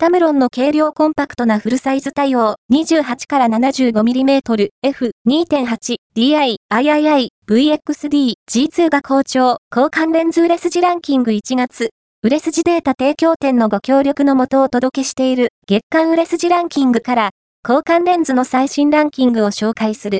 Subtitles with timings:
[0.00, 11.90] タムロンの軽量コンパクトなフルサイズ対応 28-75mm F2.8 DI III VXD G2 が好調交換レンズ売れ筋ランキング1月
[12.22, 17.30] 売れ筋データ提供店のご協力のもとお届けしている月間売れ筋ランキングから
[17.68, 20.16] 交換レンズの最新ランキングを紹介する。